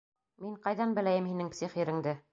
Мин 0.45 0.55
ҡайҙан 0.63 0.97
беләйем 1.01 1.31
һинең 1.33 1.55
псих 1.57 1.81
иреңде? 1.85 2.21